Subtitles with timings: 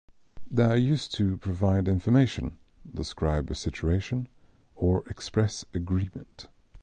[0.49, 2.57] They are used to provide information,
[2.91, 4.29] describe a situation,
[4.75, 6.47] or express agreement.